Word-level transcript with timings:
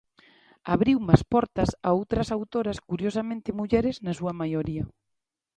Abriume 0.75 1.11
as 1.17 1.23
portas 1.33 1.69
a 1.87 1.89
outra 1.99 2.21
autoras, 2.37 2.77
curiosamente 2.89 3.55
mulleres 3.59 3.95
na 4.05 4.13
súa 4.19 4.33
maioría. 4.41 4.83